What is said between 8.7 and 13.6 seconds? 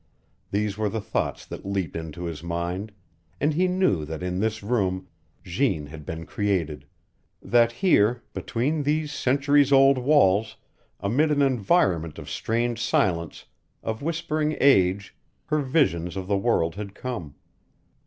these centuries old walls, amid an environment of strange silence,